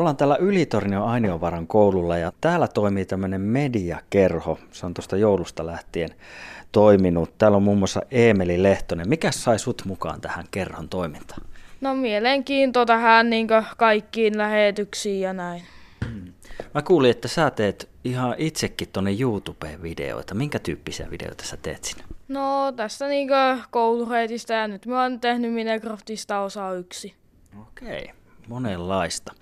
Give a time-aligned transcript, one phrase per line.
[0.00, 4.58] Ollaan täällä Ylitornion Ainiovaran koululla ja täällä toimii tämmöinen mediakerho.
[4.70, 6.08] Se on tuosta joulusta lähtien
[6.72, 7.38] toiminut.
[7.38, 9.08] Täällä on muun muassa Eemeli Lehtonen.
[9.08, 11.42] Mikä sai sut mukaan tähän kerhon toimintaan?
[11.80, 15.62] No mielenkiinto tähän niin kaikkiin lähetyksiin ja näin.
[16.04, 16.32] Hmm.
[16.74, 20.34] Mä kuulin, että sä teet ihan itsekin tuonne YouTubeen videoita.
[20.34, 22.04] Minkä tyyppisiä videoita sä teet sinne?
[22.28, 23.28] No tästä niin
[23.70, 27.14] koulureitistä ja nyt mä oon tehnyt Minecraftista osa yksi.
[27.60, 28.10] Okei,
[28.50, 29.32] monenlaista.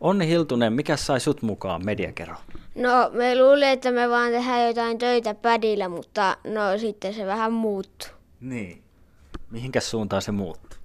[0.00, 2.40] Onni Hiltunen, mikä sai sut mukaan mediakerho?
[2.74, 7.52] No me luulin, että me vaan tehdään jotain töitä pädillä, mutta no sitten se vähän
[7.52, 8.08] muuttuu.
[8.40, 8.82] Niin.
[9.50, 10.78] Mihinkäs suuntaan se muuttuu?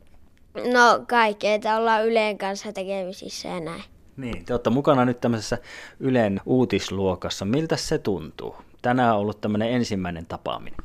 [0.74, 3.84] No kaikkea, että ollaan Yleen kanssa tekemisissä ja näin.
[4.18, 5.58] Niin, te olette mukana nyt tämmöisessä
[6.00, 7.46] Ylen uutisluokassa.
[7.46, 8.56] Miltä se tuntuu?
[8.82, 10.80] Tänään on ollut tämmöinen ensimmäinen tapaaminen.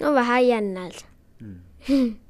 [0.00, 1.04] No vähän jännältä.
[1.88, 2.16] Hmm.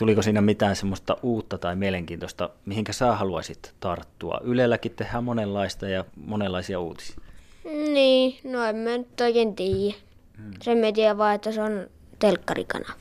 [0.00, 4.40] Tuliko siinä mitään semmoista uutta tai mielenkiintoista, mihinkä sä haluaisit tarttua?
[4.44, 7.16] Ylelläkin tehdään monenlaista ja monenlaisia uutisia.
[7.64, 9.94] Niin, no en mä nyt oikein tiedä.
[10.36, 10.50] Hmm.
[10.62, 11.86] Sen tiedän vaan, että se on
[12.18, 12.92] telkkarikanava.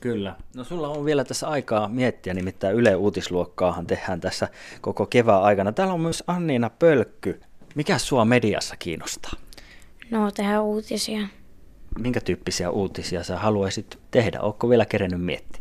[0.00, 0.36] Kyllä.
[0.56, 4.48] No sulla on vielä tässä aikaa miettiä, nimittäin Yle Uutisluokkaahan tehdään tässä
[4.80, 5.72] koko kevään aikana.
[5.72, 7.40] Täällä on myös Anniina Pölkky.
[7.74, 9.32] Mikä sua mediassa kiinnostaa?
[10.10, 11.20] No, tehdä uutisia.
[11.98, 14.40] Minkä tyyppisiä uutisia sä haluaisit tehdä?
[14.40, 15.60] Ootko vielä kerennyt miettiä?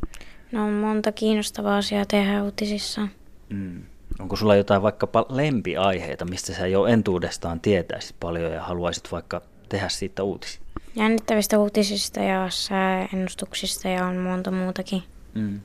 [0.51, 3.07] No on monta kiinnostavaa asiaa tehdä uutisissa.
[3.49, 3.83] Mm.
[4.19, 9.89] Onko sulla jotain vaikkapa lempiaiheita, mistä sä jo entuudestaan tietäisit paljon ja haluaisit vaikka tehdä
[9.89, 10.61] siitä uutisia?
[10.95, 15.03] Jännittävistä uutisista ja sääennustuksista ja on monta muutakin.
[15.33, 15.59] Mm.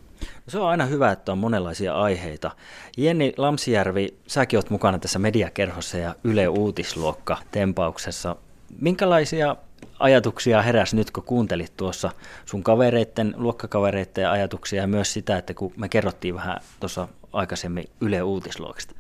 [0.48, 2.50] Se on aina hyvä, että on monenlaisia aiheita.
[2.97, 8.36] Jenni Lamsijärvi, säkin oot mukana tässä mediakerhossa ja Yle Uutisluokka tempauksessa.
[8.80, 9.56] Minkälaisia
[9.98, 12.11] ajatuksia heräsi nyt, kun kuuntelit tuossa
[12.44, 18.22] sun kavereiden, luokkakavereiden ajatuksia ja myös sitä, että kun me kerrottiin vähän tuossa aikaisemmin Yle
[18.22, 18.94] Uutisluokasta?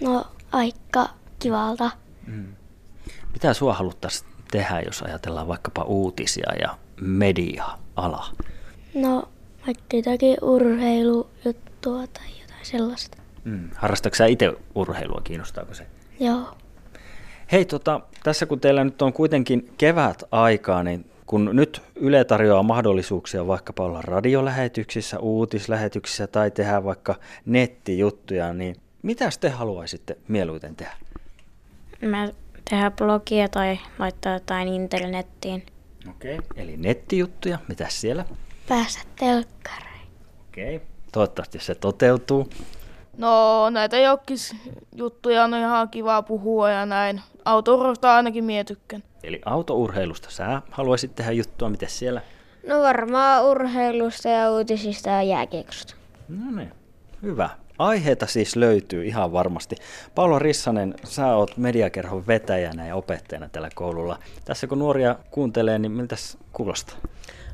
[0.00, 1.90] No aika kivalta.
[2.26, 2.46] Mm.
[3.32, 8.26] Mitä sua haluttaisiin tehdä, jos ajatellaan vaikkapa uutisia ja media-ala?
[8.94, 9.28] No
[9.66, 13.18] vaikka jotakin urheilujuttua tai jotain sellaista.
[13.44, 13.70] Mm.
[13.76, 15.86] Harrastatko sä itse urheilua, kiinnostaako se?
[16.20, 16.56] Joo.
[17.52, 22.62] Hei, tota, tässä kun teillä nyt on kuitenkin kevät aikaa, niin kun nyt Yle tarjoaa
[22.62, 27.14] mahdollisuuksia vaikkapa olla radiolähetyksissä, uutislähetyksissä tai tehdä vaikka
[27.46, 30.92] nettijuttuja, niin mitä te haluaisitte mieluiten tehdä?
[32.02, 32.28] Mä
[32.70, 35.66] tehdä blogia tai laittaa jotain internettiin.
[36.10, 36.62] Okei, okay.
[36.62, 37.58] eli nettijuttuja.
[37.68, 38.24] mitä siellä?
[38.68, 40.08] Päästä telkkareihin.
[40.48, 40.88] Okei, okay.
[41.12, 42.48] toivottavasti se toteutuu.
[43.18, 44.56] No näitä jokis
[44.94, 47.20] juttuja on ihan kiva puhua ja näin.
[47.44, 49.02] Autourheilusta ainakin mietykkän.
[49.22, 52.20] Eli autourheilusta sä haluaisit tehdä juttua, miten siellä?
[52.68, 55.94] No varmaan urheilusta ja uutisista ja jääkiekosta.
[56.28, 56.72] No niin,
[57.22, 57.50] hyvä.
[57.78, 59.76] Aiheita siis löytyy ihan varmasti.
[60.14, 64.18] Paula Rissanen, sä oot mediakerhon vetäjänä ja opettajana tällä koululla.
[64.44, 66.16] Tässä kun nuoria kuuntelee, niin miltä
[66.52, 66.96] kuulostaa?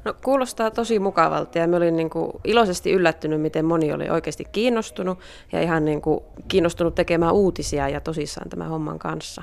[0.04, 4.44] No kuulostaa tosi mukavalta ja mä olin niin kuin iloisesti yllättynyt, miten moni oli oikeasti
[4.52, 5.18] kiinnostunut
[5.52, 9.42] ja ihan niin kuin kiinnostunut tekemään uutisia ja tosissaan tämän homman kanssa.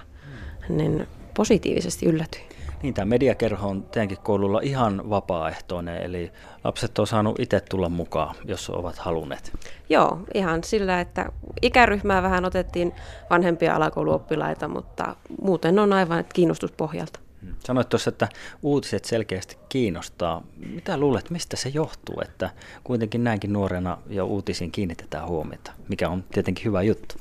[0.70, 2.46] Niin positiivisesti yllätyin.
[2.84, 6.32] Niin, tämä mediakerho on teidänkin koululla ihan vapaaehtoinen, eli
[6.64, 9.52] lapset on saanut itse tulla mukaan, jos ovat halunneet.
[9.90, 11.32] Joo, ihan sillä, että
[11.62, 12.94] ikäryhmää vähän otettiin
[13.30, 17.20] vanhempia alakouluoppilaita, mutta muuten on aivan kiinnostuspohjalta.
[17.60, 18.28] Sanoit tuossa, että
[18.62, 20.44] uutiset selkeästi kiinnostaa.
[20.74, 22.50] Mitä luulet, mistä se johtuu, että
[22.84, 27.16] kuitenkin näinkin nuorena jo uutisiin kiinnitetään huomiota, mikä on tietenkin hyvä juttu?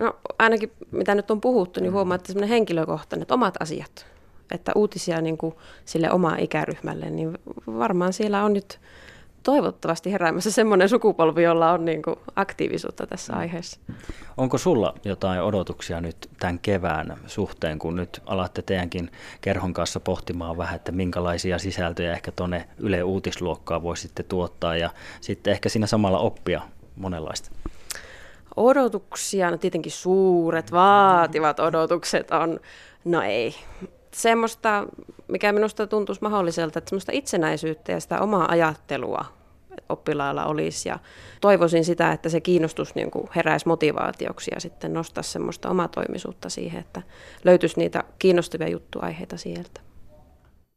[0.00, 4.06] No ainakin mitä nyt on puhuttu, niin huomaa, että semmoinen henkilökohtainen, että omat asiat
[4.50, 8.80] että uutisia niin kuin sille omaa ikäryhmälle, niin varmaan siellä on nyt
[9.42, 13.38] toivottavasti heräämässä semmoinen sukupolvi, jolla on niin kuin aktiivisuutta tässä mm.
[13.38, 13.80] aiheessa.
[14.36, 19.10] Onko sulla jotain odotuksia nyt tämän kevään suhteen, kun nyt alatte teidänkin
[19.40, 24.90] kerhon kanssa pohtimaan vähän, että minkälaisia sisältöjä ehkä tuonne Yle Uutisluokkaa voisitte tuottaa ja
[25.20, 26.62] sitten ehkä siinä samalla oppia
[26.96, 27.50] monenlaista?
[28.56, 32.60] Odotuksia, no tietenkin suuret, vaativat odotukset on,
[33.04, 33.54] no ei,
[34.14, 34.86] semmoista,
[35.28, 39.24] mikä minusta tuntuisi mahdolliselta, että semmoista itsenäisyyttä ja sitä omaa ajattelua
[39.88, 40.88] oppilailla olisi.
[40.88, 40.98] Ja
[41.40, 46.80] toivoisin sitä, että se kiinnostus niin kuin heräisi motivaatioksi ja sitten nostaisi semmoista omatoimisuutta siihen,
[46.80, 47.02] että
[47.44, 49.87] löytyisi niitä kiinnostavia juttuaiheita sieltä.